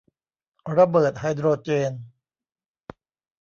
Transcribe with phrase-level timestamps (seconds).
[0.77, 1.91] ระเบิดไฮโดรเจน